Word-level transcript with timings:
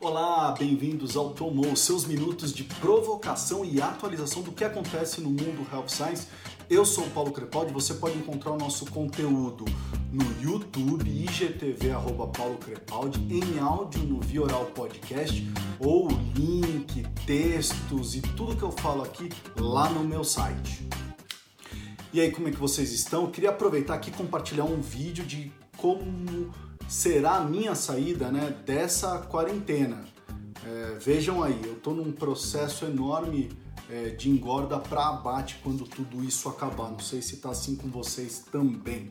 Olá, 0.00 0.54
bem-vindos 0.56 1.16
ao 1.16 1.30
Tomou, 1.30 1.74
seus 1.74 2.04
minutos 2.04 2.52
de 2.52 2.62
provocação 2.62 3.64
e 3.64 3.82
atualização 3.82 4.42
do 4.42 4.52
que 4.52 4.62
acontece 4.62 5.20
no 5.20 5.28
mundo 5.28 5.66
Health 5.72 5.88
Science. 5.88 6.28
Eu 6.70 6.84
sou 6.84 7.02
o 7.02 7.10
Paulo 7.10 7.32
Crepaldi, 7.32 7.72
você 7.72 7.94
pode 7.94 8.16
encontrar 8.16 8.52
o 8.52 8.56
nosso 8.56 8.86
conteúdo 8.92 9.64
no 10.12 10.40
YouTube, 10.40 11.10
IGTV, 11.10 11.90
arroba 11.90 12.28
Paulo 12.28 12.58
Crepaldi, 12.58 13.18
em 13.28 13.58
áudio 13.58 14.04
no 14.04 14.20
Via 14.20 14.42
Oral 14.42 14.66
Podcast, 14.66 15.44
ou 15.80 16.06
link, 16.36 17.04
textos 17.26 18.14
e 18.14 18.20
tudo 18.20 18.54
que 18.54 18.62
eu 18.62 18.70
falo 18.70 19.02
aqui 19.02 19.28
lá 19.58 19.90
no 19.90 20.04
meu 20.04 20.22
site. 20.22 20.88
E 22.12 22.20
aí, 22.20 22.30
como 22.30 22.46
é 22.46 22.52
que 22.52 22.56
vocês 22.56 22.92
estão? 22.92 23.24
Eu 23.24 23.30
queria 23.32 23.50
aproveitar 23.50 23.94
aqui 23.94 24.10
e 24.10 24.12
compartilhar 24.12 24.64
um 24.64 24.80
vídeo 24.80 25.26
de 25.26 25.52
como 25.76 26.52
será 26.88 27.36
a 27.36 27.44
minha 27.44 27.74
saída 27.74 28.30
né, 28.30 28.56
dessa 28.64 29.18
quarentena. 29.18 30.02
É, 30.64 30.98
vejam 30.98 31.42
aí, 31.42 31.60
eu 31.62 31.74
estou 31.74 31.94
num 31.94 32.10
processo 32.10 32.86
enorme 32.86 33.50
é, 33.90 34.08
de 34.10 34.30
engorda 34.30 34.78
para 34.78 35.06
abate 35.08 35.60
quando 35.62 35.84
tudo 35.84 36.24
isso 36.24 36.48
acabar. 36.48 36.90
Não 36.90 36.98
sei 36.98 37.20
se 37.20 37.36
está 37.36 37.50
assim 37.50 37.76
com 37.76 37.88
vocês 37.88 38.44
também. 38.50 39.10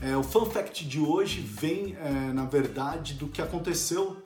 É, 0.00 0.16
o 0.16 0.22
fun 0.22 0.46
fact 0.46 0.86
de 0.86 1.00
hoje 1.00 1.40
vem, 1.40 1.96
é, 1.96 2.32
na 2.32 2.44
verdade, 2.44 3.14
do 3.14 3.26
que 3.26 3.42
aconteceu 3.42 4.16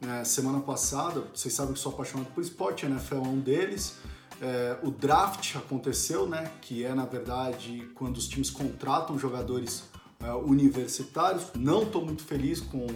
né, 0.00 0.24
semana 0.24 0.60
passada. 0.60 1.24
Vocês 1.32 1.54
sabem 1.54 1.74
que 1.74 1.78
sou 1.78 1.92
apaixonado 1.92 2.26
por 2.34 2.42
esporte, 2.42 2.84
a 2.84 2.88
NFL 2.88 3.14
é 3.14 3.18
um 3.18 3.38
deles. 3.38 3.98
É, 4.40 4.76
o 4.82 4.90
draft 4.90 5.54
aconteceu, 5.54 6.26
né? 6.26 6.50
Que 6.60 6.84
é 6.84 6.92
na 6.92 7.04
verdade 7.04 7.88
quando 7.94 8.16
os 8.16 8.26
times 8.26 8.50
contratam 8.50 9.16
jogadores 9.16 9.84
universitários. 10.46 11.46
Não 11.56 11.82
estou 11.82 12.04
muito 12.04 12.22
feliz 12.22 12.60
com 12.60 12.86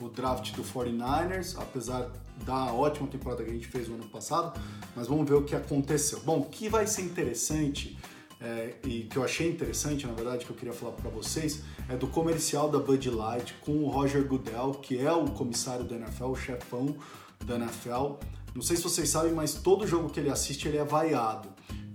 o 0.00 0.08
draft 0.08 0.52
do 0.54 0.62
49ers, 0.62 1.56
apesar 1.58 2.10
da 2.44 2.72
ótima 2.72 3.06
temporada 3.06 3.44
que 3.44 3.50
a 3.50 3.52
gente 3.52 3.66
fez 3.66 3.88
no 3.88 3.96
ano 3.96 4.08
passado, 4.08 4.58
mas 4.96 5.06
vamos 5.06 5.28
ver 5.28 5.34
o 5.34 5.44
que 5.44 5.54
aconteceu. 5.54 6.20
Bom, 6.20 6.38
o 6.38 6.44
que 6.46 6.68
vai 6.68 6.86
ser 6.86 7.02
interessante 7.02 7.98
é, 8.40 8.74
e 8.84 9.02
que 9.02 9.18
eu 9.18 9.22
achei 9.22 9.50
interessante, 9.50 10.06
na 10.06 10.14
verdade, 10.14 10.46
que 10.46 10.50
eu 10.50 10.56
queria 10.56 10.72
falar 10.72 10.92
para 10.92 11.10
vocês, 11.10 11.62
é 11.88 11.96
do 11.96 12.06
comercial 12.06 12.70
da 12.70 12.78
Bud 12.78 13.10
Light 13.10 13.54
com 13.60 13.84
o 13.84 13.90
Roger 13.90 14.26
Goodell, 14.26 14.72
que 14.72 14.98
é 14.98 15.12
o 15.12 15.26
comissário 15.26 15.84
da 15.84 15.96
NFL, 15.96 16.24
o 16.24 16.36
chefão 16.36 16.96
da 17.44 17.56
NFL. 17.56 18.14
Não 18.54 18.62
sei 18.62 18.76
se 18.76 18.82
vocês 18.82 19.08
sabem, 19.10 19.32
mas 19.32 19.54
todo 19.54 19.86
jogo 19.86 20.08
que 20.08 20.18
ele 20.18 20.30
assiste 20.30 20.66
ele 20.66 20.78
é 20.78 20.84
vaiado. 20.84 21.48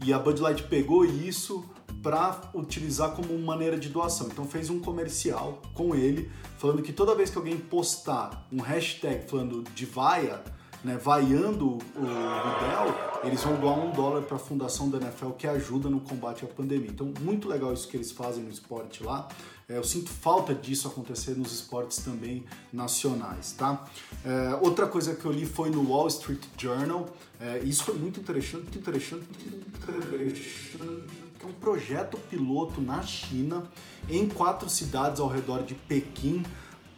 E 0.05 0.14
a 0.14 0.20
Bud 0.20 0.39
Light 0.39 0.64
pegou 0.64 1.03
isso 1.03 1.66
para 2.06 2.39
utilizar 2.53 3.16
como 3.16 3.36
maneira 3.39 3.80
de 3.80 3.89
doação. 3.89 4.28
Então 4.28 4.45
fez 4.45 4.70
um 4.70 4.80
comercial 4.80 5.59
com 5.73 5.95
ele 5.95 6.31
falando 6.59 6.84
que 6.84 6.94
toda 6.94 7.16
vez 7.16 7.31
que 7.31 7.38
alguém 7.38 7.58
postar 7.58 8.48
um 8.52 8.61
hashtag 8.61 9.28
falando 9.28 9.64
de 9.73 9.88
vaia, 9.88 10.39
né, 10.83 11.00
vaiando 11.02 11.67
o 11.67 11.80
Rudel, 11.98 13.23
eles 13.23 13.42
vão 13.42 13.59
doar 13.59 13.80
um 13.80 13.89
dólar 13.89 14.22
para 14.22 14.36
a 14.36 14.39
fundação 14.39 14.88
da 14.88 15.00
NFL 15.00 15.31
que 15.31 15.48
ajuda 15.48 15.89
no 15.89 16.00
combate 16.00 16.45
à 16.45 16.48
pandemia. 16.48 16.92
Então, 16.92 17.11
muito 17.22 17.48
legal 17.48 17.73
isso 17.73 17.88
que 17.88 17.98
eles 17.98 18.11
fazem 18.11 18.44
no 18.44 18.52
esporte 18.52 19.03
lá. 19.03 19.28
É, 19.67 19.76
eu 19.76 19.83
sinto 19.83 20.11
falta 20.11 20.53
disso 20.53 20.88
acontecer 20.88 21.36
nos 21.36 21.52
esportes 21.52 21.98
também 21.98 22.45
nacionais, 22.72 23.53
tá? 23.53 23.83
É, 24.23 24.59
outra 24.61 24.86
coisa 24.86 25.16
que 25.16 25.26
eu 25.26 25.31
li 25.31 25.48
foi 25.48 25.72
no 25.72 25.89
Wall 25.89 26.08
Street 26.08 26.44
Journal. 26.56 27.09
É, 27.39 27.58
isso 27.64 27.83
foi 27.83 27.95
muito 27.95 28.20
interessante, 28.20 28.61
muito 28.61 28.78
interessante, 28.78 29.23
muito 29.23 29.89
interessante 29.89 31.25
um 31.46 31.54
projeto 31.54 32.18
piloto 32.30 32.82
na 32.82 33.02
China, 33.02 33.64
em 34.10 34.28
quatro 34.28 34.70
cidades 34.70 35.20
ao 35.20 35.28
redor 35.28 35.64
de 35.64 35.76
Pequim, 35.76 36.44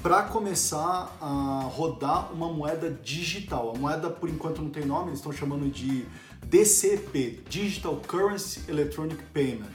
para 0.02 0.24
começar 0.24 1.16
a 1.20 1.70
rodar 1.74 2.32
uma 2.32 2.52
moeda 2.52 2.90
digital. 2.90 3.74
A 3.76 3.78
moeda, 3.78 4.10
por 4.10 4.30
enquanto, 4.30 4.62
não 4.62 4.70
tem 4.70 4.86
nome, 4.86 5.10
eles 5.10 5.20
estão 5.20 5.32
chamando 5.32 5.70
de 5.70 6.06
DCP 6.46 7.42
Digital 7.50 7.96
Currency 8.08 8.64
Electronic 8.70 9.22
Payment. 9.34 9.72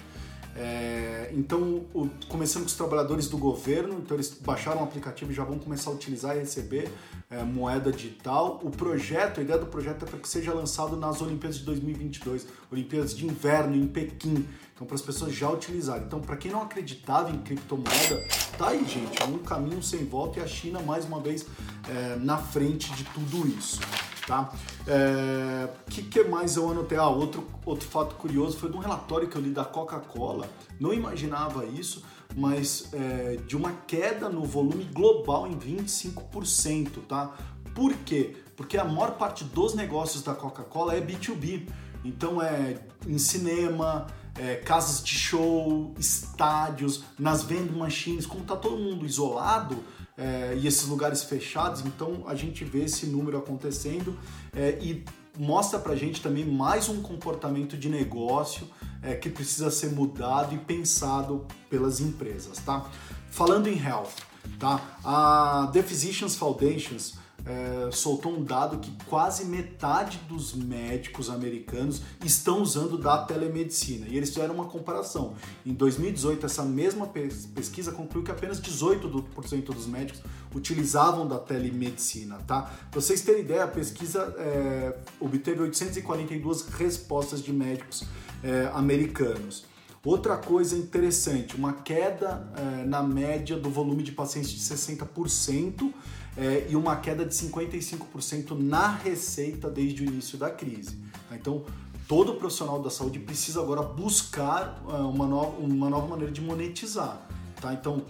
É, 0.54 1.30
então, 1.32 1.86
o, 1.94 2.10
começando 2.28 2.64
com 2.64 2.68
os 2.68 2.74
trabalhadores 2.74 3.28
do 3.28 3.38
governo, 3.38 3.94
então 3.94 4.16
eles 4.16 4.36
baixaram 4.40 4.82
o 4.82 4.84
aplicativo 4.84 5.32
e 5.32 5.34
já 5.34 5.44
vão 5.44 5.58
começar 5.58 5.90
a 5.90 5.94
utilizar 5.94 6.36
e 6.36 6.40
receber 6.40 6.90
é, 7.30 7.42
moeda 7.42 7.90
digital. 7.90 8.60
O 8.62 8.70
projeto, 8.70 9.40
a 9.40 9.42
ideia 9.42 9.58
do 9.58 9.66
projeto 9.66 10.04
é 10.04 10.08
para 10.08 10.18
que 10.18 10.28
seja 10.28 10.52
lançado 10.52 10.96
nas 10.96 11.22
Olimpíadas 11.22 11.58
de 11.58 11.64
2022, 11.64 12.46
Olimpíadas 12.70 13.16
de 13.16 13.26
Inverno 13.26 13.76
em 13.76 13.86
Pequim. 13.86 14.46
Então, 14.74 14.86
para 14.86 14.96
as 14.96 15.02
pessoas 15.02 15.32
já 15.32 15.48
utilizarem. 15.48 16.04
Então, 16.04 16.20
para 16.20 16.36
quem 16.36 16.50
não 16.50 16.62
acreditava 16.62 17.30
em 17.30 17.38
criptomoeda, 17.38 18.22
tá 18.58 18.68
aí, 18.68 18.84
gente, 18.84 19.22
um 19.24 19.38
caminho 19.38 19.82
sem 19.82 20.04
volta 20.04 20.40
e 20.40 20.42
a 20.42 20.46
China, 20.46 20.80
mais 20.80 21.04
uma 21.04 21.20
vez, 21.20 21.46
é, 21.88 22.16
na 22.16 22.36
frente 22.36 22.92
de 22.92 23.04
tudo 23.04 23.46
isso 23.48 23.80
tá? 24.26 24.52
O 24.86 24.90
é, 24.90 25.68
que, 25.88 26.02
que 26.02 26.24
mais 26.24 26.56
eu 26.56 26.70
anotei? 26.70 26.98
Ah, 26.98 27.08
outro, 27.08 27.48
outro 27.64 27.88
fato 27.88 28.14
curioso 28.16 28.56
foi 28.56 28.70
de 28.70 28.76
um 28.76 28.80
relatório 28.80 29.28
que 29.28 29.36
eu 29.36 29.42
li 29.42 29.50
da 29.50 29.64
Coca-Cola, 29.64 30.48
não 30.78 30.92
imaginava 30.92 31.64
isso, 31.64 32.04
mas 32.34 32.88
é, 32.92 33.36
de 33.46 33.56
uma 33.56 33.72
queda 33.86 34.28
no 34.28 34.44
volume 34.44 34.84
global 34.84 35.46
em 35.46 35.58
25%, 35.58 37.06
tá? 37.08 37.32
Por 37.74 37.94
quê? 37.94 38.36
Porque 38.56 38.76
a 38.76 38.84
maior 38.84 39.12
parte 39.12 39.44
dos 39.44 39.74
negócios 39.74 40.22
da 40.22 40.34
Coca-Cola 40.34 40.94
é 40.94 41.00
B2B, 41.00 41.68
então 42.04 42.40
é 42.42 42.78
em 43.06 43.18
cinema, 43.18 44.06
é, 44.38 44.56
casas 44.56 45.02
de 45.02 45.14
show, 45.14 45.94
estádios, 45.98 47.04
nas 47.18 47.42
vending 47.42 47.76
machines, 47.76 48.26
como 48.26 48.44
tá 48.44 48.56
todo 48.56 48.76
mundo 48.76 49.06
isolado, 49.06 49.76
é, 50.16 50.56
e 50.56 50.66
esses 50.66 50.86
lugares 50.86 51.22
fechados, 51.22 51.82
então 51.82 52.24
a 52.26 52.34
gente 52.34 52.64
vê 52.64 52.84
esse 52.84 53.06
número 53.06 53.38
acontecendo 53.38 54.18
é, 54.54 54.78
e 54.80 55.04
mostra 55.38 55.78
pra 55.78 55.96
gente 55.96 56.20
também 56.20 56.44
mais 56.44 56.88
um 56.88 57.00
comportamento 57.00 57.76
de 57.76 57.88
negócio 57.88 58.68
é, 59.02 59.14
que 59.14 59.30
precisa 59.30 59.70
ser 59.70 59.92
mudado 59.92 60.54
e 60.54 60.58
pensado 60.58 61.46
pelas 61.70 62.00
empresas, 62.00 62.58
tá? 62.58 62.90
Falando 63.30 63.66
em 63.68 63.78
health, 63.78 64.12
tá? 64.58 64.98
A 65.02 65.70
The 65.72 65.82
Physicians 65.82 66.36
Foundations 66.36 67.14
é, 67.44 67.90
soltou 67.90 68.32
um 68.32 68.44
dado 68.44 68.78
que 68.78 68.90
quase 69.06 69.44
metade 69.44 70.18
dos 70.28 70.54
médicos 70.54 71.28
americanos 71.28 72.02
estão 72.24 72.62
usando 72.62 72.96
da 72.96 73.18
telemedicina. 73.18 74.06
E 74.08 74.16
eles 74.16 74.30
fizeram 74.30 74.54
uma 74.54 74.66
comparação. 74.66 75.34
Em 75.66 75.72
2018, 75.72 76.46
essa 76.46 76.64
mesma 76.64 77.06
pesquisa 77.06 77.92
concluiu 77.92 78.24
que 78.24 78.30
apenas 78.30 78.60
18% 78.60 79.64
dos 79.66 79.86
médicos 79.86 80.22
utilizavam 80.54 81.26
da 81.26 81.38
telemedicina. 81.38 82.38
Tá? 82.46 82.62
Para 82.90 83.00
vocês 83.00 83.22
terem 83.22 83.42
ideia, 83.42 83.64
a 83.64 83.68
pesquisa 83.68 84.34
é, 84.38 84.96
obteve 85.18 85.62
842 85.62 86.62
respostas 86.68 87.42
de 87.42 87.52
médicos 87.52 88.04
é, 88.42 88.70
americanos. 88.72 89.64
Outra 90.04 90.36
coisa 90.36 90.76
interessante, 90.76 91.54
uma 91.54 91.74
queda 91.74 92.44
é, 92.56 92.84
na 92.84 93.04
média 93.04 93.56
do 93.56 93.70
volume 93.70 94.02
de 94.02 94.10
pacientes 94.10 94.50
de 94.50 94.58
60% 94.58 95.92
é, 96.36 96.66
e 96.68 96.76
uma 96.76 96.96
queda 96.96 97.24
de 97.24 97.34
55% 97.34 98.52
na 98.58 98.88
receita 98.88 99.68
desde 99.68 100.02
o 100.02 100.06
início 100.06 100.38
da 100.38 100.50
crise. 100.50 100.98
Então, 101.30 101.64
todo 102.08 102.34
profissional 102.34 102.80
da 102.80 102.90
saúde 102.90 103.18
precisa 103.18 103.60
agora 103.60 103.82
buscar 103.82 104.82
é, 104.88 104.92
uma, 104.94 105.26
nova, 105.26 105.58
uma 105.58 105.90
nova 105.90 106.06
maneira 106.06 106.32
de 106.32 106.40
monetizar. 106.40 107.26
Tá? 107.60 107.72
Então, 107.72 108.04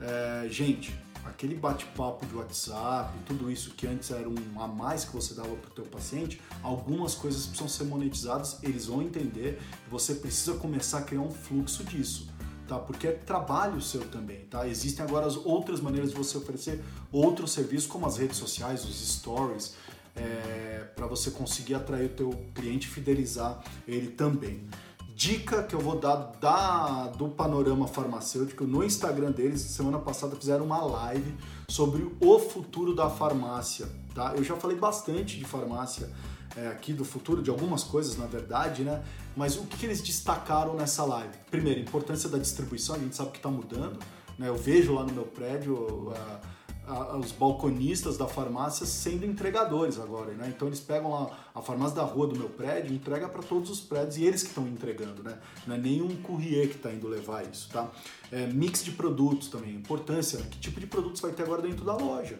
é, 0.00 0.48
gente, 0.50 0.94
aquele 1.24 1.54
bate-papo 1.54 2.24
de 2.26 2.34
WhatsApp, 2.34 3.12
tudo 3.26 3.50
isso 3.50 3.70
que 3.70 3.86
antes 3.86 4.10
era 4.10 4.28
um 4.28 4.60
a 4.60 4.66
mais 4.66 5.04
que 5.04 5.12
você 5.12 5.34
dava 5.34 5.54
para 5.56 5.70
o 5.70 5.74
teu 5.74 5.84
paciente, 5.84 6.40
algumas 6.62 7.14
coisas 7.14 7.46
precisam 7.46 7.68
ser 7.68 7.84
monetizadas, 7.84 8.58
eles 8.62 8.86
vão 8.86 9.02
entender, 9.02 9.60
você 9.90 10.14
precisa 10.14 10.54
começar 10.54 10.98
a 10.98 11.02
criar 11.02 11.20
um 11.20 11.30
fluxo 11.30 11.84
disso 11.84 12.35
tá? 12.66 12.78
Porque 12.78 13.06
é 13.08 13.12
trabalho 13.12 13.80
seu 13.80 14.02
também, 14.08 14.40
tá? 14.46 14.66
Existem 14.66 15.04
agora 15.04 15.26
as 15.26 15.36
outras 15.36 15.80
maneiras 15.80 16.10
de 16.10 16.16
você 16.16 16.36
oferecer 16.36 16.82
outros 17.10 17.52
serviços, 17.52 17.88
como 17.88 18.06
as 18.06 18.16
redes 18.16 18.36
sociais, 18.36 18.84
os 18.84 18.96
stories, 19.08 19.74
é, 20.14 20.84
para 20.94 21.06
você 21.06 21.30
conseguir 21.30 21.74
atrair 21.74 22.06
o 22.06 22.14
teu 22.14 22.30
cliente 22.54 22.88
fidelizar 22.88 23.62
ele 23.86 24.08
também. 24.08 24.66
Dica 25.14 25.62
que 25.62 25.74
eu 25.74 25.80
vou 25.80 25.98
dar 25.98 26.32
da, 26.40 27.08
do 27.08 27.28
Panorama 27.28 27.86
Farmacêutico 27.86 28.64
no 28.64 28.84
Instagram 28.84 29.30
deles, 29.30 29.62
semana 29.62 29.98
passada 29.98 30.36
fizeram 30.36 30.66
uma 30.66 30.84
live 30.84 31.34
sobre 31.68 32.06
o 32.20 32.38
futuro 32.38 32.94
da 32.94 33.08
farmácia, 33.08 33.88
tá? 34.14 34.34
Eu 34.36 34.44
já 34.44 34.56
falei 34.56 34.76
bastante 34.76 35.38
de 35.38 35.44
farmácia 35.44 36.10
é, 36.56 36.68
aqui 36.68 36.92
do 36.92 37.04
futuro, 37.04 37.42
de 37.42 37.50
algumas 37.50 37.82
coisas 37.82 38.16
na 38.16 38.26
verdade, 38.26 38.82
né? 38.82 39.02
Mas 39.36 39.56
o 39.56 39.64
que, 39.64 39.84
eles 39.86 40.00
destacaram 40.00 40.74
nessa 40.74 41.04
live? 41.04 41.36
Primeiro, 41.50 41.80
importância 41.80 42.28
da 42.28 42.38
distribuição, 42.38 42.96
a 42.96 42.98
gente 42.98 43.16
sabe 43.16 43.30
que 43.30 43.38
está 43.38 43.50
mudando, 43.50 43.98
né? 44.38 44.48
Eu 44.48 44.56
vejo 44.56 44.94
lá 44.94 45.04
no 45.04 45.12
meu 45.12 45.24
prédio 45.24 46.12
os 47.18 47.32
balconistas 47.32 48.16
da 48.16 48.28
farmácia 48.28 48.86
sendo 48.86 49.26
entregadores 49.26 49.98
agora, 49.98 50.32
né? 50.34 50.52
Então 50.54 50.68
eles 50.68 50.78
pegam 50.78 51.10
lá 51.10 51.36
a 51.54 51.60
farmácia 51.60 51.96
da 51.96 52.04
rua 52.04 52.28
do 52.28 52.36
meu 52.36 52.48
prédio, 52.48 52.94
entrega 52.94 53.28
para 53.28 53.42
todos 53.42 53.70
os 53.70 53.80
prédios 53.80 54.16
e 54.16 54.24
eles 54.24 54.42
que 54.42 54.50
estão 54.50 54.66
entregando, 54.68 55.22
né? 55.22 55.38
Não 55.66 55.74
é 55.74 55.78
nenhum 55.78 56.14
courrier 56.22 56.68
que 56.68 56.76
está 56.76 56.92
indo 56.92 57.08
levar 57.08 57.44
isso, 57.44 57.68
tá? 57.70 57.90
É, 58.30 58.46
mix 58.46 58.84
de 58.84 58.92
produtos 58.92 59.48
também, 59.48 59.74
importância, 59.74 60.38
né? 60.38 60.46
que 60.48 60.58
tipo 60.58 60.78
de 60.78 60.86
produtos 60.86 61.20
vai 61.20 61.32
ter 61.32 61.42
agora 61.42 61.62
dentro 61.62 61.84
da 61.84 61.96
loja? 61.96 62.38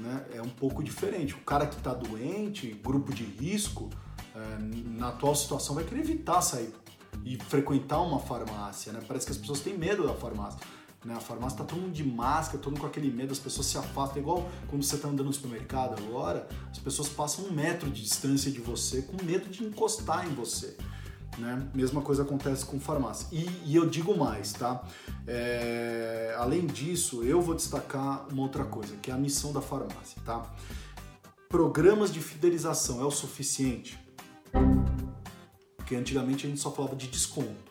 Né, 0.00 0.24
é 0.34 0.42
um 0.42 0.48
pouco 0.48 0.82
diferente. 0.82 1.34
O 1.34 1.40
cara 1.40 1.66
que 1.66 1.76
está 1.76 1.94
doente, 1.94 2.68
grupo 2.82 3.12
de 3.12 3.24
risco, 3.24 3.90
é, 4.34 4.58
na 4.58 5.08
atual 5.08 5.34
situação 5.34 5.74
vai 5.74 5.84
querer 5.84 6.00
evitar 6.00 6.40
sair 6.40 6.72
e 7.24 7.36
frequentar 7.36 8.00
uma 8.00 8.18
farmácia, 8.18 8.92
né? 8.92 9.00
Parece 9.06 9.26
que 9.26 9.32
as 9.32 9.38
pessoas 9.38 9.60
têm 9.60 9.76
medo 9.76 10.06
da 10.06 10.14
farmácia. 10.14 10.60
Né? 11.04 11.14
A 11.14 11.20
farmácia 11.20 11.58
tá 11.58 11.64
todo 11.64 11.80
mundo 11.80 11.92
de 11.92 12.04
máscara, 12.04 12.58
todo 12.58 12.72
mundo 12.72 12.80
com 12.82 12.86
aquele 12.86 13.10
medo, 13.10 13.32
as 13.32 13.38
pessoas 13.38 13.66
se 13.66 13.78
afastam. 13.78 14.18
É 14.18 14.20
igual 14.20 14.50
quando 14.68 14.82
você 14.82 14.96
está 14.96 15.08
andando 15.08 15.26
no 15.26 15.32
supermercado 15.32 15.98
agora, 15.98 16.48
as 16.70 16.78
pessoas 16.78 17.08
passam 17.08 17.46
um 17.46 17.52
metro 17.52 17.90
de 17.90 18.02
distância 18.02 18.50
de 18.50 18.60
você 18.60 19.02
com 19.02 19.22
medo 19.24 19.48
de 19.48 19.64
encostar 19.64 20.26
em 20.26 20.34
você. 20.34 20.76
Né? 21.40 21.68
Mesma 21.74 22.02
coisa 22.02 22.22
acontece 22.22 22.66
com 22.66 22.78
farmácia. 22.78 23.26
E, 23.32 23.48
e 23.64 23.74
eu 23.74 23.88
digo 23.88 24.16
mais, 24.16 24.52
tá? 24.52 24.84
É, 25.26 26.34
além 26.38 26.66
disso, 26.66 27.24
eu 27.24 27.40
vou 27.40 27.54
destacar 27.54 28.26
uma 28.30 28.42
outra 28.42 28.64
coisa, 28.64 28.94
que 28.96 29.10
é 29.10 29.14
a 29.14 29.16
missão 29.16 29.52
da 29.52 29.62
farmácia, 29.62 30.20
tá? 30.24 30.54
Programas 31.48 32.12
de 32.12 32.20
fidelização 32.20 33.00
é 33.00 33.04
o 33.04 33.10
suficiente? 33.10 33.98
Porque 35.76 35.96
antigamente 35.96 36.46
a 36.46 36.48
gente 36.48 36.60
só 36.60 36.70
falava 36.70 36.94
de 36.94 37.08
desconto. 37.08 37.70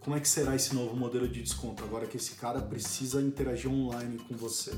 Como 0.00 0.16
é 0.16 0.20
que 0.20 0.28
será 0.28 0.54
esse 0.54 0.74
novo 0.74 0.96
modelo 0.96 1.28
de 1.28 1.42
desconto 1.42 1.82
agora 1.84 2.06
que 2.06 2.16
esse 2.16 2.36
cara 2.36 2.60
precisa 2.60 3.20
interagir 3.20 3.70
online 3.70 4.18
com 4.18 4.36
você? 4.36 4.72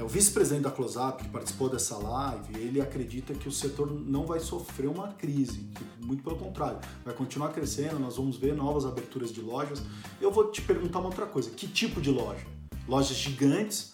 É, 0.00 0.02
o 0.02 0.08
vice-presidente 0.08 0.62
da 0.62 0.70
CloseUp, 0.70 1.22
que 1.22 1.28
participou 1.28 1.68
dessa 1.68 1.98
live, 1.98 2.58
ele 2.58 2.80
acredita 2.80 3.34
que 3.34 3.46
o 3.46 3.52
setor 3.52 3.92
não 3.92 4.24
vai 4.24 4.40
sofrer 4.40 4.88
uma 4.88 5.08
crise, 5.08 5.68
muito 6.02 6.22
pelo 6.22 6.36
contrário, 6.36 6.80
vai 7.04 7.12
continuar 7.12 7.50
crescendo, 7.50 7.98
nós 7.98 8.16
vamos 8.16 8.38
ver 8.38 8.56
novas 8.56 8.86
aberturas 8.86 9.30
de 9.30 9.42
lojas. 9.42 9.82
Eu 10.18 10.32
vou 10.32 10.50
te 10.50 10.62
perguntar 10.62 11.00
uma 11.00 11.08
outra 11.08 11.26
coisa: 11.26 11.50
que 11.50 11.68
tipo 11.68 12.00
de 12.00 12.10
loja? 12.10 12.46
Lojas 12.88 13.14
gigantes 13.14 13.92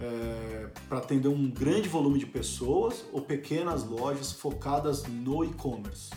é, 0.00 0.70
para 0.88 0.98
atender 0.98 1.28
um 1.28 1.50
grande 1.50 1.86
volume 1.86 2.18
de 2.18 2.26
pessoas 2.26 3.04
ou 3.12 3.20
pequenas 3.20 3.84
lojas 3.84 4.32
focadas 4.32 5.04
no 5.04 5.44
e-commerce? 5.44 6.10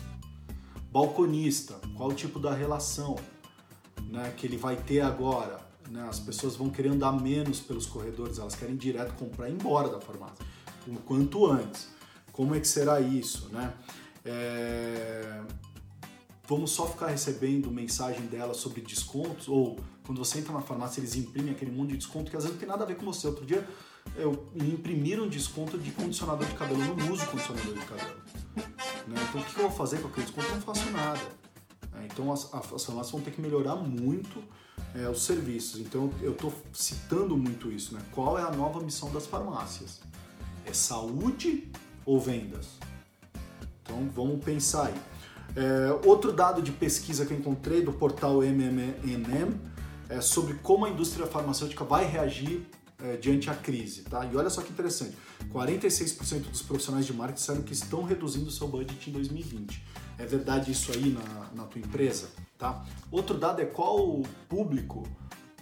Balconista, 0.90 1.78
qual 1.94 2.08
o 2.08 2.14
tipo 2.14 2.38
da 2.38 2.54
relação? 2.54 3.16
né, 4.10 4.32
que 4.36 4.46
ele 4.46 4.56
vai 4.56 4.76
ter 4.76 5.00
agora. 5.00 5.69
Né, 5.90 6.06
as 6.08 6.20
pessoas 6.20 6.54
vão 6.54 6.70
querer 6.70 6.90
andar 6.90 7.10
menos 7.12 7.58
pelos 7.58 7.84
corredores, 7.84 8.38
elas 8.38 8.54
querem 8.54 8.76
direto 8.76 9.12
comprar 9.14 9.48
e 9.48 9.52
ir 9.52 9.54
embora 9.56 9.88
da 9.88 10.00
farmácia, 10.00 10.46
o 10.86 10.94
quanto 11.00 11.46
antes. 11.46 11.88
Como 12.32 12.54
é 12.54 12.60
que 12.60 12.68
será 12.68 13.00
isso? 13.00 13.48
Né? 13.48 13.74
É... 14.24 15.42
Vamos 16.46 16.70
só 16.70 16.86
ficar 16.86 17.08
recebendo 17.08 17.70
mensagem 17.70 18.26
dela 18.26 18.54
sobre 18.54 18.80
descontos? 18.80 19.48
Ou 19.48 19.78
quando 20.04 20.18
você 20.18 20.38
entra 20.38 20.52
na 20.52 20.60
farmácia, 20.60 21.00
eles 21.00 21.16
imprimem 21.16 21.52
aquele 21.52 21.70
monte 21.70 21.90
de 21.90 21.98
desconto 21.98 22.30
que 22.30 22.36
às 22.36 22.44
vezes 22.44 22.56
não 22.56 22.60
tem 22.60 22.68
nada 22.68 22.84
a 22.84 22.86
ver 22.86 22.96
com 22.96 23.04
você. 23.04 23.26
Outro 23.26 23.44
dia 23.44 23.68
eu 24.16 24.48
imprimiram 24.56 25.24
um 25.24 25.28
desconto 25.28 25.76
de 25.76 25.90
condicionador 25.90 26.46
de 26.46 26.54
cabelo. 26.54 26.82
Eu 26.82 26.96
não 26.96 27.12
uso 27.12 27.26
condicionador 27.26 27.74
de 27.74 27.84
cabelo. 27.84 28.16
Né? 29.06 29.16
Então 29.28 29.40
o 29.40 29.44
que 29.44 29.56
eu 29.56 29.62
vou 29.62 29.70
fazer 29.70 30.00
com 30.00 30.08
aquele 30.08 30.26
desconto? 30.26 30.48
Eu 30.48 30.54
não 30.54 30.62
faço 30.62 30.90
nada. 30.90 31.20
É, 31.94 32.06
então 32.06 32.32
as, 32.32 32.52
as 32.54 32.84
farmácias 32.84 33.10
vão 33.10 33.20
ter 33.20 33.32
que 33.32 33.40
melhorar 33.40 33.76
muito 33.76 34.42
é, 34.94 35.08
os 35.08 35.24
serviços. 35.24 35.80
Então 35.80 36.10
eu 36.20 36.32
estou 36.32 36.52
citando 36.72 37.36
muito 37.36 37.70
isso. 37.70 37.94
Né? 37.94 38.00
Qual 38.12 38.38
é 38.38 38.42
a 38.42 38.50
nova 38.50 38.80
missão 38.80 39.10
das 39.12 39.26
farmácias? 39.26 40.00
É 40.64 40.72
saúde 40.72 41.70
ou 42.04 42.20
vendas? 42.20 42.78
Então 43.82 44.08
vamos 44.14 44.44
pensar 44.44 44.86
aí. 44.86 44.94
É, 45.56 46.06
outro 46.06 46.32
dado 46.32 46.62
de 46.62 46.70
pesquisa 46.70 47.26
que 47.26 47.32
eu 47.32 47.38
encontrei 47.38 47.82
do 47.82 47.92
portal 47.92 48.42
MMNM 48.42 49.58
é 50.08 50.20
sobre 50.20 50.54
como 50.54 50.84
a 50.84 50.90
indústria 50.90 51.26
farmacêutica 51.26 51.84
vai 51.84 52.04
reagir 52.04 52.66
é, 53.02 53.16
diante 53.16 53.50
à 53.50 53.54
crise. 53.54 54.02
Tá? 54.02 54.24
E 54.26 54.36
olha 54.36 54.50
só 54.50 54.62
que 54.62 54.72
interessante: 54.72 55.16
46% 55.52 56.50
dos 56.50 56.62
profissionais 56.62 57.06
de 57.06 57.12
marketing 57.12 57.40
disseram 57.40 57.62
que 57.62 57.72
estão 57.72 58.02
reduzindo 58.02 58.50
seu 58.50 58.68
budget 58.68 59.08
em 59.08 59.12
2020. 59.12 59.82
É 60.18 60.26
verdade 60.26 60.70
isso 60.70 60.92
aí 60.92 61.10
na, 61.10 61.50
na 61.54 61.64
tua 61.64 61.80
empresa? 61.80 62.28
Tá? 62.58 62.84
Outro 63.10 63.38
dado 63.38 63.60
é 63.60 63.64
qual 63.64 63.98
o 63.98 64.22
público 64.48 65.06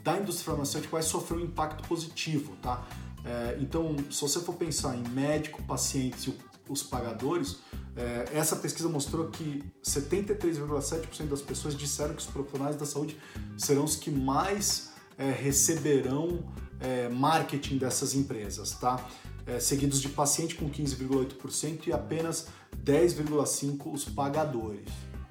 da 0.02 0.17
indústria 0.17 0.46
farmacêutica 0.46 0.90
vai 0.93 1.02
sofrer 1.02 1.38
um 1.38 1.44
impacto 1.44 1.87
positivo. 1.87 2.56
Tá? 2.62 2.87
É, 3.25 3.58
então, 3.61 3.96
se 4.11 4.20
você 4.20 4.41
for 4.41 4.55
pensar 4.55 4.96
em 4.96 5.06
médico, 5.08 5.62
pacientes 5.62 6.26
e 6.26 6.34
os 6.69 6.82
pagadores, 6.82 7.58
é, 7.96 8.29
essa 8.32 8.56
pesquisa 8.56 8.88
mostrou 8.88 9.29
que 9.29 9.62
73,7% 9.82 11.26
das 11.26 11.43
pessoas 11.43 11.76
disseram 11.76 12.14
que 12.14 12.20
os 12.20 12.26
profissionais 12.26 12.76
da 12.76 12.87
saúde 12.87 13.19
serão 13.56 13.84
os 13.84 13.96
que 13.96 14.11
mais 14.11 14.93
é, 15.19 15.31
receberão 15.31 16.43
é, 16.81 17.09
marketing 17.09 17.79
dessas 17.79 18.15
empresas, 18.15 18.73
tá? 18.73 19.05
É, 19.47 19.59
seguidos 19.59 20.00
de 20.00 20.11
paciente 20.11 20.55
com 20.55 20.70
15,8% 20.70 21.88
e 21.88 21.93
apenas 21.93 22.47
10,5% 22.85 23.93
os 23.93 24.05
pagadores. 24.05 24.88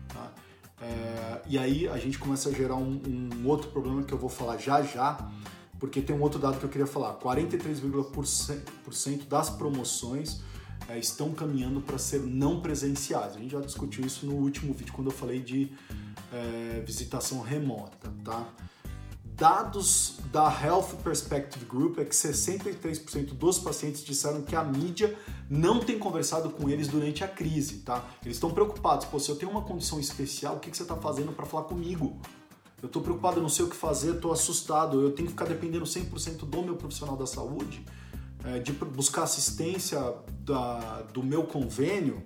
Tá? 0.09 0.33
É, 0.81 1.41
e 1.47 1.57
aí 1.57 1.87
a 1.87 1.97
gente 1.97 2.19
começa 2.19 2.49
a 2.49 2.51
gerar 2.51 2.75
um, 2.75 3.01
um, 3.07 3.47
outro 3.47 3.69
problema 3.69 4.03
que 4.03 4.13
eu 4.13 4.17
vou 4.17 4.29
falar 4.29 4.57
já 4.57 4.81
já, 4.81 5.31
porque 5.79 6.01
tem 6.01 6.13
um 6.15 6.21
outro 6.21 6.39
dado 6.39 6.59
que 6.59 6.65
eu 6.65 6.69
queria 6.69 6.87
falar: 6.87 7.13
43,% 7.19 9.27
das 9.27 9.51
promoções 9.51 10.41
é, 10.89 10.97
estão 10.97 11.31
caminhando 11.31 11.81
para 11.81 11.97
ser 11.97 12.21
não 12.21 12.59
presenciais. 12.59 13.35
A 13.35 13.39
gente 13.39 13.51
já 13.51 13.61
discutiu 13.61 14.05
isso 14.05 14.25
no 14.25 14.33
último 14.33 14.73
vídeo 14.73 14.93
quando 14.93 15.11
eu 15.11 15.15
falei 15.15 15.41
de 15.41 15.71
é, 16.33 16.83
visitação 16.85 17.41
remota, 17.41 18.11
tá? 18.23 18.47
Dados 19.37 20.15
da 20.31 20.51
Health 20.51 20.95
Perspective 21.03 21.63
Group 21.65 21.99
é 21.99 22.05
que 22.05 22.15
63% 22.15 23.35
dos 23.35 23.59
pacientes 23.59 24.03
disseram 24.03 24.41
que 24.41 24.55
a 24.55 24.63
mídia 24.63 25.15
não 25.47 25.79
tem 25.79 25.99
conversado 25.99 26.49
com 26.49 26.67
eles 26.67 26.87
durante 26.87 27.23
a 27.23 27.27
crise, 27.27 27.77
tá? 27.77 28.03
Eles 28.25 28.37
estão 28.37 28.49
preocupados. 28.49 29.05
Pô, 29.05 29.19
se 29.19 29.29
eu 29.29 29.35
tenho 29.35 29.51
uma 29.51 29.61
condição 29.61 29.99
especial, 29.99 30.55
o 30.55 30.59
que, 30.59 30.71
que 30.71 30.75
você 30.75 30.81
está 30.81 30.95
fazendo 30.95 31.31
para 31.33 31.45
falar 31.45 31.65
comigo? 31.65 32.19
Eu 32.81 32.87
estou 32.87 32.99
preocupado, 32.99 33.37
eu 33.37 33.43
não 33.43 33.49
sei 33.49 33.65
o 33.65 33.69
que 33.69 33.75
fazer, 33.75 34.15
estou 34.15 34.31
assustado, 34.31 34.99
eu 34.99 35.11
tenho 35.11 35.27
que 35.27 35.33
ficar 35.33 35.45
dependendo 35.45 35.85
100% 35.85 36.37
do 36.37 36.63
meu 36.63 36.75
profissional 36.75 37.15
da 37.15 37.27
saúde, 37.27 37.85
é, 38.43 38.57
de 38.57 38.71
buscar 38.71 39.21
assistência 39.21 40.15
da, 40.39 41.03
do 41.13 41.21
meu 41.21 41.43
convênio, 41.43 42.23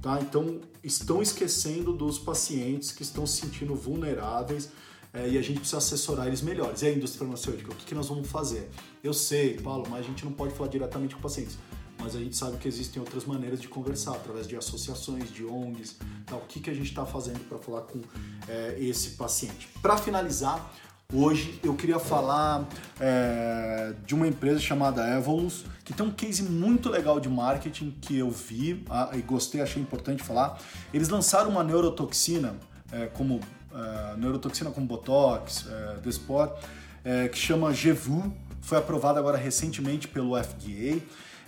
tá? 0.00 0.20
Então, 0.20 0.60
estão 0.84 1.20
esquecendo 1.20 1.92
dos 1.92 2.20
pacientes 2.20 2.92
que 2.92 3.02
estão 3.02 3.26
se 3.26 3.40
sentindo 3.40 3.74
vulneráveis 3.74 4.70
é, 5.12 5.28
e 5.28 5.38
a 5.38 5.42
gente 5.42 5.58
precisa 5.60 5.78
assessorar 5.78 6.26
eles 6.26 6.42
melhores. 6.42 6.82
E 6.82 6.86
a 6.86 6.92
indústria 6.92 7.20
farmacêutica, 7.20 7.72
o 7.72 7.74
que, 7.74 7.86
que 7.86 7.94
nós 7.94 8.08
vamos 8.08 8.28
fazer? 8.28 8.70
Eu 9.02 9.12
sei, 9.12 9.54
Paulo, 9.60 9.86
mas 9.88 10.00
a 10.00 10.08
gente 10.08 10.24
não 10.24 10.32
pode 10.32 10.54
falar 10.54 10.68
diretamente 10.68 11.14
com 11.14 11.20
pacientes 11.20 11.58
mas 12.02 12.16
a 12.16 12.18
gente 12.18 12.36
sabe 12.36 12.56
que 12.56 12.66
existem 12.66 13.00
outras 13.00 13.24
maneiras 13.24 13.60
de 13.60 13.68
conversar, 13.68 14.12
através 14.12 14.48
de 14.48 14.56
associações, 14.56 15.32
de 15.32 15.44
ONGs, 15.44 15.96
tá? 16.26 16.36
o 16.36 16.40
que, 16.40 16.60
que 16.60 16.68
a 16.68 16.74
gente 16.74 16.88
está 16.88 17.06
fazendo 17.06 17.38
para 17.48 17.58
falar 17.58 17.82
com 17.82 18.00
é, 18.48 18.76
esse 18.78 19.10
paciente. 19.10 19.68
Para 19.80 19.96
finalizar, 19.96 20.72
hoje 21.12 21.60
eu 21.62 21.74
queria 21.74 22.00
falar 22.00 22.68
é, 22.98 23.94
de 24.04 24.14
uma 24.14 24.26
empresa 24.26 24.58
chamada 24.58 25.16
Evolus, 25.16 25.64
que 25.84 25.92
tem 25.92 26.04
um 26.04 26.10
case 26.10 26.42
muito 26.42 26.88
legal 26.88 27.20
de 27.20 27.28
marketing 27.28 27.92
que 28.00 28.18
eu 28.18 28.30
vi 28.30 28.84
ah, 28.90 29.10
e 29.14 29.22
gostei, 29.22 29.60
achei 29.60 29.80
importante 29.80 30.22
falar. 30.22 30.58
Eles 30.92 31.08
lançaram 31.08 31.50
uma 31.50 31.62
neurotoxina, 31.62 32.56
é, 32.90 33.06
como 33.06 33.40
uh, 33.72 34.16
neurotoxina 34.16 34.70
como 34.70 34.86
Botox, 34.86 35.66
uh, 35.66 36.00
Despot, 36.02 36.52
uh, 36.52 37.28
que 37.30 37.38
chama 37.38 37.72
Gevu, 37.72 38.32
foi 38.60 38.78
aprovada 38.78 39.18
agora 39.18 39.36
recentemente 39.36 40.08
pelo 40.08 40.40
FDA. 40.42 41.00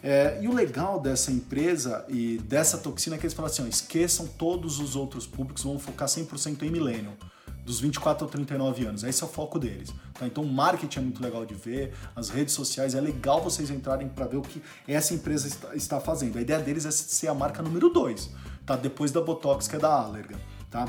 É, 0.07 0.39
e 0.43 0.47
o 0.47 0.53
legal 0.53 1.01
dessa 1.01 1.33
empresa 1.33 2.05
e 2.11 2.37
dessa 2.45 2.77
toxina 2.77 3.17
é 3.17 3.19
que 3.19 3.25
eles 3.25 3.33
falam 3.33 3.51
assim: 3.51 3.63
ó, 3.63 3.67
esqueçam 3.67 4.27
todos 4.27 4.79
os 4.79 4.97
outros 4.97 5.27
públicos, 5.27 5.63
vão 5.63 5.79
focar 5.79 6.07
100% 6.07 6.63
em 6.63 6.71
millennial, 6.71 7.15
dos 7.65 7.81
24 7.81 8.27
a 8.27 8.31
39 8.31 8.85
anos. 8.85 9.03
Esse 9.03 9.23
é 9.23 9.27
o 9.27 9.29
foco 9.31 9.59
deles. 9.59 9.95
Tá? 10.13 10.27
Então, 10.27 10.45
o 10.45 10.53
marketing 10.53 10.99
é 10.99 11.03
muito 11.03 11.23
legal 11.23 11.47
de 11.47 11.55
ver, 11.55 11.95
as 12.15 12.29
redes 12.29 12.53
sociais, 12.53 12.95
é 12.95 13.01
legal 13.01 13.43
vocês 13.43 13.71
entrarem 13.71 14.07
para 14.07 14.27
ver 14.27 14.37
o 14.37 14.43
que 14.43 14.63
essa 14.87 15.15
empresa 15.15 15.49
está, 15.49 15.75
está, 15.75 16.01
fazendo. 16.01 16.37
A 16.37 16.43
ideia 16.43 16.61
deles 16.61 16.85
é 16.85 16.91
ser 16.91 17.29
a 17.29 17.35
marca 17.35 17.63
número 17.63 17.89
2, 17.89 18.31
tá? 18.67 18.77
depois 18.77 19.11
da 19.11 19.23
Botox, 19.23 19.67
que 19.67 19.77
é 19.77 19.79
da 19.79 19.89
Allergan. 19.89 20.39
Tá? 20.71 20.87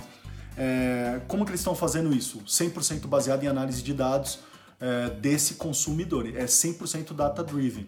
É, 0.57 1.21
como 1.27 1.43
que 1.45 1.51
eles 1.51 1.61
estão 1.61 1.75
fazendo 1.75 2.13
isso? 2.13 2.39
100% 2.39 3.07
baseado 3.07 3.43
em 3.43 3.47
análise 3.47 3.81
de 3.81 3.93
dados 3.93 4.39
é, 4.79 5.09
desse 5.09 5.55
consumidor. 5.55 6.27
É 6.27 6.45
100% 6.45 7.13
data-driven. 7.13 7.87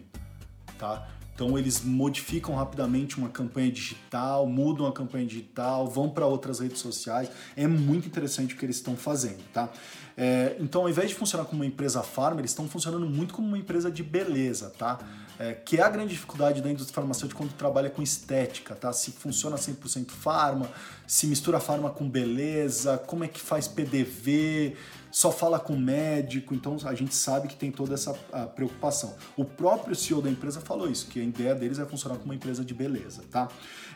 Tá? 0.78 1.08
Então 1.38 1.56
eles 1.56 1.82
modificam 1.84 2.56
rapidamente 2.56 3.16
uma 3.16 3.28
campanha 3.28 3.70
digital, 3.70 4.44
mudam 4.44 4.88
a 4.88 4.92
campanha 4.92 5.24
digital, 5.24 5.86
vão 5.86 6.10
para 6.10 6.26
outras 6.26 6.58
redes 6.58 6.80
sociais. 6.80 7.30
É 7.56 7.64
muito 7.64 8.08
interessante 8.08 8.54
o 8.54 8.56
que 8.56 8.66
eles 8.66 8.74
estão 8.74 8.96
fazendo, 8.96 9.38
tá? 9.52 9.70
É, 10.20 10.56
então, 10.58 10.82
ao 10.82 10.88
invés 10.88 11.08
de 11.08 11.14
funcionar 11.14 11.44
como 11.44 11.62
uma 11.62 11.66
empresa 11.66 12.02
farma, 12.02 12.40
eles 12.40 12.50
estão 12.50 12.68
funcionando 12.68 13.06
muito 13.06 13.32
como 13.32 13.46
uma 13.46 13.56
empresa 13.56 13.88
de 13.88 14.02
beleza, 14.02 14.72
tá? 14.76 14.98
É, 15.38 15.52
que 15.52 15.76
é 15.76 15.82
a 15.82 15.88
grande 15.88 16.08
dificuldade 16.08 16.60
da 16.60 16.68
indústria 16.68 16.92
farmacêutica 16.92 17.38
quando 17.38 17.52
trabalha 17.52 17.88
com 17.88 18.02
estética, 18.02 18.74
tá? 18.74 18.92
Se 18.92 19.12
funciona 19.12 19.54
100% 19.54 20.10
farma, 20.10 20.68
se 21.06 21.28
mistura 21.28 21.60
farma 21.60 21.88
com 21.90 22.10
beleza, 22.10 22.98
como 23.06 23.22
é 23.22 23.28
que 23.28 23.40
faz 23.40 23.68
PDV, 23.68 24.74
só 25.12 25.30
fala 25.30 25.60
com 25.60 25.76
médico, 25.76 26.52
então 26.52 26.76
a 26.84 26.94
gente 26.96 27.14
sabe 27.14 27.46
que 27.46 27.54
tem 27.54 27.70
toda 27.70 27.94
essa 27.94 28.12
preocupação. 28.56 29.14
O 29.36 29.44
próprio 29.44 29.94
CEO 29.94 30.20
da 30.20 30.28
empresa 30.28 30.60
falou 30.60 30.90
isso, 30.90 31.06
que 31.06 31.20
a 31.20 31.22
ideia 31.22 31.54
deles 31.54 31.78
é 31.78 31.84
funcionar 31.84 32.16
como 32.16 32.26
uma 32.26 32.34
empresa 32.34 32.64
de 32.64 32.74
beleza, 32.74 33.22
tá? 33.30 33.48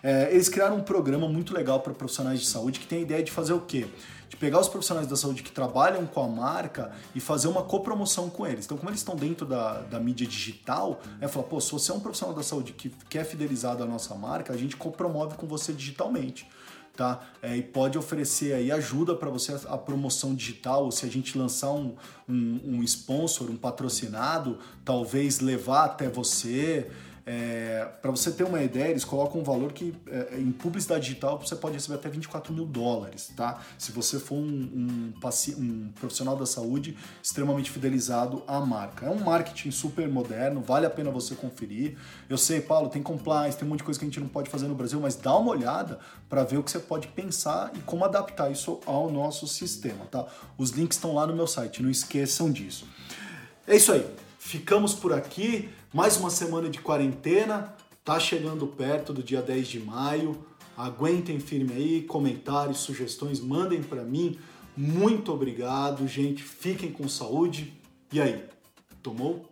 É, 0.05 0.33
eles 0.33 0.49
criaram 0.49 0.77
um 0.77 0.83
programa 0.83 1.29
muito 1.29 1.53
legal 1.53 1.81
para 1.81 1.93
profissionais 1.93 2.41
de 2.41 2.47
saúde 2.47 2.79
que 2.79 2.87
tem 2.87 3.01
a 3.01 3.03
ideia 3.03 3.23
de 3.25 3.33
fazer 3.33 3.53
o 3.53 3.61
quê? 3.61 3.89
De 4.33 4.37
pegar 4.39 4.61
os 4.61 4.69
profissionais 4.69 5.07
da 5.07 5.15
saúde 5.15 5.43
que 5.43 5.53
trabalham 5.53 6.07
com 6.07 6.25
a 6.25 6.27
marca 6.27 6.91
e 7.15 7.21
fazer 7.21 7.49
uma 7.49 7.65
copromoção 7.65 8.31
com 8.31 8.47
eles. 8.47 8.65
Então, 8.65 8.79
como 8.79 8.89
eles 8.89 9.01
estão 9.01 9.15
dentro 9.15 9.45
da, 9.45 9.83
da 9.83 10.01
mídia 10.01 10.27
digital, 10.27 11.03
é 11.21 11.29
falar, 11.29 11.45
pô, 11.45 11.61
se 11.61 11.71
você 11.71 11.93
é 11.93 11.95
um 11.95 12.01
profissional 12.01 12.35
da 12.35 12.43
saúde 12.43 12.73
que 12.73 12.89
quer 13.11 13.27
fidelizado 13.27 13.83
à 13.83 13.87
nossa 13.87 14.15
marca, 14.15 14.51
a 14.51 14.57
gente 14.57 14.75
copromove 14.75 15.37
com 15.37 15.47
você 15.47 15.71
digitalmente 15.71 16.49
tá? 16.97 17.21
É, 17.43 17.57
e 17.57 17.63
pode 17.63 17.99
oferecer 17.99 18.55
aí 18.55 18.71
ajuda 18.71 19.15
para 19.15 19.29
você 19.31 19.55
a, 19.67 19.77
promoção 19.79 20.35
digital, 20.35 20.91
se 20.91 21.05
a 21.07 21.09
gente 21.11 21.37
lançar 21.37 21.73
um, 21.73 21.95
um, 22.29 22.61
um 22.65 22.83
sponsor, 22.83 23.51
um 23.51 23.57
patrocinado, 23.57 24.59
talvez 24.85 25.41
levar 25.41 25.85
até 25.85 26.09
você. 26.09 26.91
É, 27.25 27.89
para 28.01 28.11
você 28.11 28.33
ter 28.33 28.43
uma 28.43 28.61
ideia, 28.61 28.89
eles 28.89 29.05
colocam 29.05 29.41
um 29.41 29.45
valor 29.45 29.73
que 29.73 29.95
é, 30.09 30.39
em 30.39 30.51
publicidade 30.51 31.05
digital 31.05 31.39
você 31.39 31.55
pode 31.55 31.75
receber 31.75 31.95
até 31.95 32.09
24 32.09 32.53
mil 32.53 32.65
dólares, 32.65 33.33
tá? 33.37 33.61
Se 33.79 33.93
você 33.93 34.19
for 34.19 34.35
um, 34.35 34.41
um, 34.41 35.15
um, 35.59 35.93
profissional 35.95 36.37
da 36.37 36.45
saúde 36.45 36.97
extremamente 37.23 37.71
fidelizado 37.71 38.43
à 38.47 38.61
marca. 38.61 39.07
É 39.07 39.11
um 39.11 39.21
marketing 39.21 39.71
super 39.71 40.09
moderno, 40.09 40.61
vale 40.61 40.85
a 40.85 40.91
pena 40.91 41.13
você 41.13 41.37
conferir. 41.37 41.97
Eu 42.29 42.37
sei, 42.37 42.61
Paulo, 42.61 42.89
tem 42.89 43.03
compliance, 43.03 43.57
tem 43.57 43.67
um 43.67 43.71
monte 43.71 43.79
de 43.79 43.85
coisa 43.85 44.01
que 44.01 44.05
a 44.05 44.09
gente 44.09 44.19
não 44.19 44.29
pode 44.29 44.51
fazer 44.51 44.67
no 44.67 44.75
Brasil, 44.75 44.99
mas 45.01 45.15
dá 45.15 45.37
uma 45.37 45.53
olhada 45.53 46.01
para 46.29 46.43
ver 46.43 46.57
o 46.57 46.63
que 46.63 46.73
você 46.73 46.81
pode 46.81 47.07
pensar 47.09 47.71
e 47.77 47.79
como 47.81 48.05
adaptar 48.05 48.51
isso 48.51 48.81
ao 48.85 49.09
nosso 49.11 49.47
sistema, 49.47 50.07
tá? 50.07 50.27
Os 50.59 50.71
links 50.71 50.97
estão 50.97 51.15
lá 51.15 51.25
no 51.25 51.37
meu 51.37 51.47
site, 51.47 51.83
não 51.83 51.91
esqueçam 51.91 52.51
disso. 52.51 52.85
É 53.67 53.77
isso 53.77 53.93
aí. 53.93 54.05
Ficamos 54.45 54.93
por 54.93 55.13
aqui. 55.13 55.69
Mais 55.95 56.17
uma 56.17 56.29
semana 56.29 56.69
de 56.69 56.81
quarentena. 56.81 57.75
Tá 58.05 58.19
chegando 58.19 58.67
perto 58.67 59.13
do 59.13 59.23
dia 59.23 59.41
10 59.41 59.69
de 59.69 59.79
maio. 59.79 60.45
Aguentem 60.77 61.39
firme 61.39 61.73
aí, 61.73 62.03
comentários, 62.03 62.81
sugestões, 62.81 63.41
mandem 63.41 63.83
para 63.85 64.03
mim. 64.03 64.37
Muito 64.77 65.33
obrigado, 65.33 66.07
gente. 66.09 66.43
Fiquem 66.43 66.91
com 66.91 67.09
saúde. 67.09 67.73
E 68.13 68.21
aí, 68.21 68.45
tomou? 69.01 69.52